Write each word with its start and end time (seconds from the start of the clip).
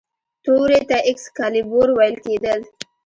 تورې 0.43 0.79
ته 0.89 0.97
ایکس 1.07 1.25
کالیبور 1.37 1.87
ویل 1.97 2.15
کیدل. 2.25 2.59